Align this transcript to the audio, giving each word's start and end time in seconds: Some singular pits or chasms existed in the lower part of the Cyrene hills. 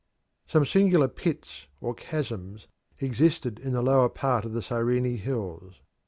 Some 0.47 0.65
singular 0.65 1.07
pits 1.07 1.67
or 1.79 1.93
chasms 1.93 2.65
existed 2.99 3.59
in 3.59 3.73
the 3.73 3.83
lower 3.83 4.09
part 4.09 4.45
of 4.45 4.53
the 4.53 4.63
Cyrene 4.63 5.17
hills. 5.17 5.79